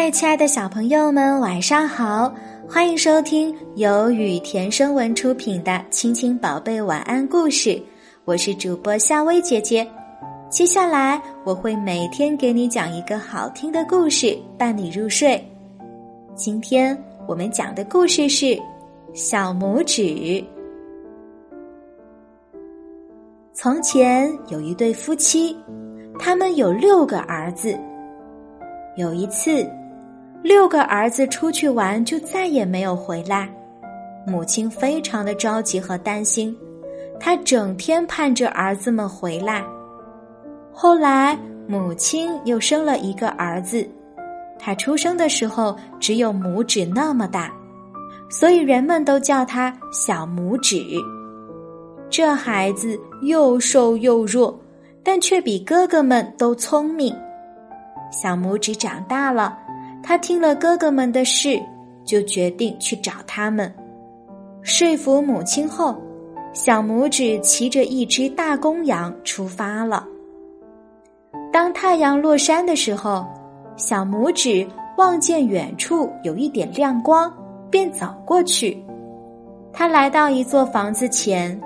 [0.00, 2.32] 嗨，亲爱的小朋友们，晚上好！
[2.68, 7.70] 欢迎收听由雨田声文出品的《亲亲宝贝晚安故事》，
[8.24, 9.84] 我是主播夏薇姐姐。
[10.48, 15.44] 接下来我会每天给你讲一个好听的故事，伴你入睡。
[16.36, 18.46] 今天我们讲的故事是
[19.14, 20.02] 《小拇指》。
[23.52, 25.56] 从前有一对夫妻，
[26.20, 27.76] 他们有六个儿子。
[28.96, 29.68] 有一次，
[30.42, 33.48] 六个儿子出去玩，就再也没有回来。
[34.26, 36.56] 母亲非常的着急和担心，
[37.18, 39.64] 她整天盼着儿子们回来。
[40.72, 43.88] 后来，母亲又生了一个儿子，
[44.58, 47.52] 他出生的时候只有拇指那么大，
[48.30, 50.84] 所以人们都叫他小拇指。
[52.08, 54.58] 这孩子又瘦又弱，
[55.02, 57.14] 但却比哥哥们都聪明。
[58.10, 59.58] 小拇指长大了，
[60.08, 61.60] 他听了哥哥们的事，
[62.02, 63.70] 就决定去找他们。
[64.62, 65.94] 说服母亲后，
[66.54, 70.08] 小拇指骑着一只大公羊出发了。
[71.52, 73.22] 当太阳落山的时候，
[73.76, 74.66] 小拇指
[74.96, 77.30] 望见远处有一点亮光，
[77.70, 78.82] 便走过去。
[79.74, 81.60] 他来到一座房子前，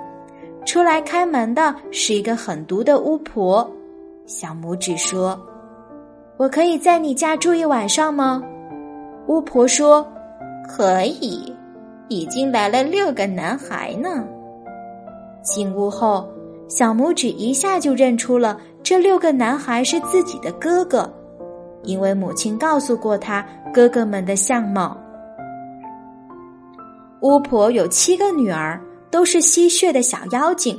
[0.65, 3.65] 出来开门的是一个狠毒的巫婆。
[4.25, 5.41] 小拇指说。
[6.43, 8.43] 我可以在你家住一晚上吗？
[9.27, 10.05] 巫婆说
[10.67, 11.55] ：“可以，
[12.09, 14.27] 已经来了六个男孩呢。”
[15.41, 16.29] 进屋后，
[16.67, 21.09] 小拇指一下就认出了这六个男孩是自己的哥哥，
[21.83, 24.97] 因为母亲告诉过他哥哥们的相貌。
[27.21, 28.77] 巫婆有七个女儿，
[29.09, 30.77] 都是吸血的小妖精，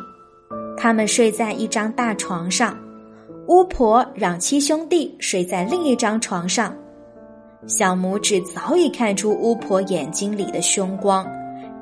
[0.76, 2.76] 他们睡在一张大床上。
[3.46, 6.74] 巫婆让七兄弟睡在另一张床上，
[7.66, 11.26] 小拇指早已看出巫婆眼睛里的凶光，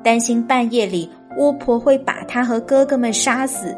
[0.03, 3.73] 担心半夜里巫婆会把他和哥哥们杀死。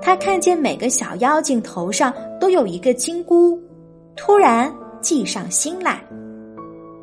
[0.00, 3.60] 他看见每个小妖精头上都有一个金箍，
[4.16, 6.02] 突然计上心来，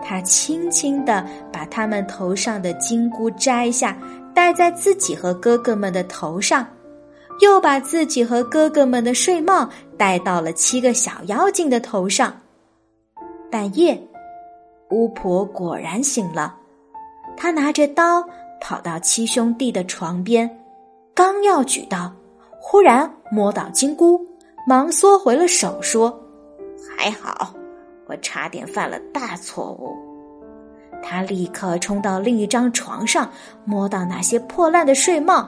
[0.02, 3.96] 他轻轻地把他们头上的金箍摘下，
[4.34, 6.66] 戴在自己和哥哥们的头上。
[7.40, 9.68] 又把自己和哥哥们的睡帽
[10.02, 12.36] 戴到了七个小妖精的头上。
[13.52, 14.02] 半夜，
[14.90, 16.56] 巫婆果然醒了，
[17.38, 18.28] 她拿着刀
[18.60, 20.50] 跑到七兄弟的床边，
[21.14, 22.12] 刚要举刀，
[22.60, 24.20] 忽然摸到金箍，
[24.66, 26.20] 忙缩回了手，说
[26.98, 27.54] ：“还好，
[28.08, 29.96] 我差点犯了大错误。”
[31.04, 33.30] 他立刻冲到另一张床上，
[33.66, 35.48] 摸到那些破烂的睡帽。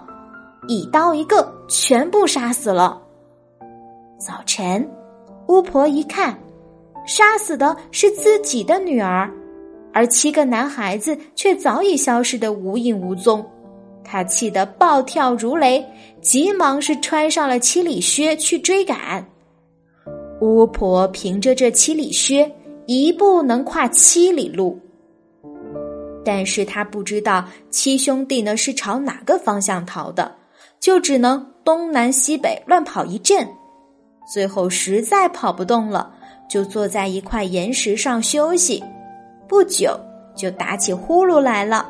[0.67, 3.01] 一刀一个，全部杀死了。
[4.25, 4.89] 早晨，
[5.49, 6.33] 巫婆一看，
[7.05, 9.29] 杀死的是自己的女儿，
[9.91, 13.45] 而七个男孩子却早已消失的无影无踪。
[14.01, 15.85] 她气得暴跳如雷，
[16.21, 19.27] 急忙是穿上了七里靴去追赶。
[20.39, 22.49] 巫婆凭着这七里靴，
[22.85, 24.79] 一步能跨七里路。
[26.23, 30.33] 但是他不知道七兄弟呢是朝哪个方向逃的。
[30.79, 33.47] 就只能东南西北乱跑一阵，
[34.25, 36.11] 最后实在跑不动了，
[36.47, 38.83] 就坐在一块岩石上休息。
[39.47, 39.99] 不久
[40.35, 41.87] 就打起呼噜来了。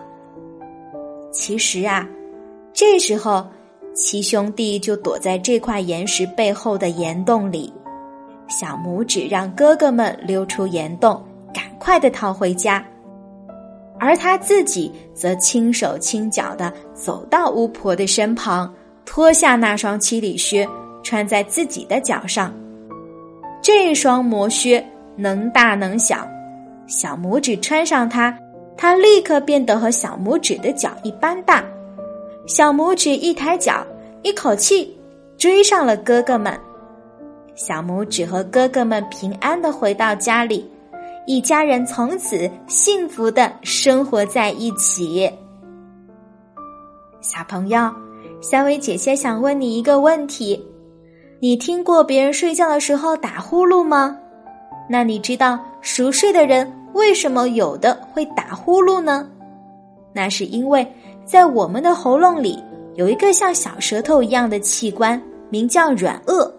[1.32, 2.08] 其实啊，
[2.74, 3.46] 这时候
[3.94, 7.72] 七兄弟就躲在这块岩石背后的岩洞里。
[8.50, 11.24] 小拇指让哥哥们溜出岩洞，
[11.54, 12.86] 赶快的逃回家，
[14.00, 18.72] 而他自己则轻手轻脚的走到巫婆的身旁。
[19.06, 20.68] 脱下那双七里靴，
[21.04, 22.54] 穿在自己的脚上。
[23.62, 24.84] 这双魔靴
[25.16, 26.28] 能大能小，
[26.88, 28.36] 小拇指穿上它，
[28.76, 31.64] 它立刻变得和小拇指的脚一般大。
[32.48, 33.86] 小拇指一抬脚，
[34.22, 34.98] 一口气
[35.38, 36.60] 追上了哥哥们。
[37.56, 40.68] 小拇指和哥哥们平安的回到家里，
[41.28, 45.32] 一家人从此幸福的生活在一起。
[47.22, 47.90] 小朋友。
[48.42, 50.62] 小薇姐姐想问你一个问题：
[51.44, 54.18] 你听过别人睡觉的时候打呼噜吗？
[54.88, 59.28] 那你知道熟睡的人为什么有的会打呼噜呢？
[60.14, 60.90] 那是因为
[61.26, 62.64] 在我们的喉咙里
[62.96, 66.50] 有一个像小舌头一样的器官，名叫软腭。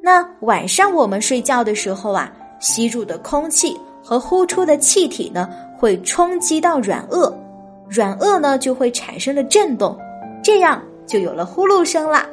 [0.00, 5.46] 那晚上我们睡觉的时候啊，吸入的空气和呼出的气体呢，
[5.76, 7.30] 会冲击到软腭，
[7.86, 9.94] 软腭呢就会产生了震动，
[10.42, 10.82] 这样。
[11.06, 12.26] 就有了呼噜声了。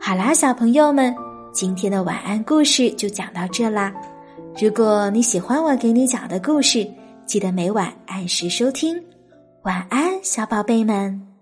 [0.00, 1.14] 好啦，小朋友们，
[1.52, 3.92] 今天的晚安故事就讲到这啦。
[4.60, 6.88] 如果你喜欢我给你讲的故事，
[7.26, 9.02] 记得每晚按时收听。
[9.62, 11.35] 晚安，小宝贝们。